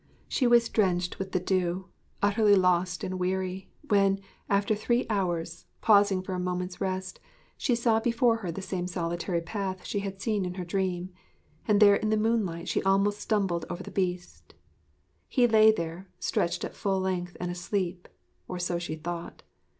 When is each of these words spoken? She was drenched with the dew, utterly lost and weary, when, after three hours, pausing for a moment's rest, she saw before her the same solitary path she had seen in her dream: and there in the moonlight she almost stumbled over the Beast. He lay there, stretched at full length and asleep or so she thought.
She 0.27 0.47
was 0.47 0.67
drenched 0.67 1.19
with 1.19 1.31
the 1.31 1.39
dew, 1.39 1.89
utterly 2.23 2.55
lost 2.55 3.03
and 3.03 3.19
weary, 3.19 3.69
when, 3.87 4.19
after 4.49 4.73
three 4.73 5.05
hours, 5.11 5.67
pausing 5.79 6.23
for 6.23 6.33
a 6.33 6.39
moment's 6.39 6.81
rest, 6.81 7.19
she 7.55 7.75
saw 7.75 7.99
before 7.99 8.37
her 8.37 8.51
the 8.51 8.63
same 8.63 8.87
solitary 8.87 9.41
path 9.41 9.85
she 9.85 9.99
had 9.99 10.19
seen 10.19 10.43
in 10.43 10.55
her 10.55 10.65
dream: 10.65 11.11
and 11.67 11.79
there 11.79 11.97
in 11.97 12.09
the 12.09 12.17
moonlight 12.17 12.67
she 12.67 12.81
almost 12.81 13.19
stumbled 13.19 13.65
over 13.69 13.83
the 13.83 13.91
Beast. 13.91 14.55
He 15.27 15.45
lay 15.47 15.71
there, 15.71 16.09
stretched 16.17 16.65
at 16.65 16.73
full 16.75 16.99
length 16.99 17.37
and 17.39 17.51
asleep 17.51 18.07
or 18.47 18.57
so 18.57 18.79
she 18.79 18.95
thought. 18.95 19.43